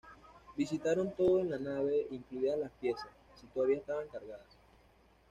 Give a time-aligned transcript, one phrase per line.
[0.57, 3.05] Visitaron todo en la nave, incluidas las piezas,
[3.39, 4.57] si todavía estaban cargadas.